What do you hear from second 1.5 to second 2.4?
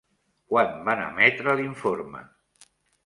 l'informe?